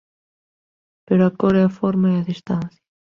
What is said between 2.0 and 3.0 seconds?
e a distancia!”